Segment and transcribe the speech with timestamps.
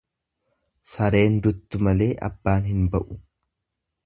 [0.91, 3.23] Sareen duttu malee abbaan hin ba'u.